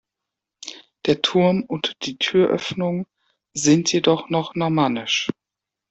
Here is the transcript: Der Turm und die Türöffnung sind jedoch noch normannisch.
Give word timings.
Der 1.05 1.21
Turm 1.21 1.61
und 1.63 1.93
die 2.07 2.17
Türöffnung 2.17 3.05
sind 3.53 3.93
jedoch 3.93 4.31
noch 4.31 4.55
normannisch. 4.55 5.29